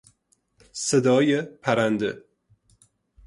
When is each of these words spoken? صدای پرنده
صدای 0.73 1.41
پرنده 1.41 2.23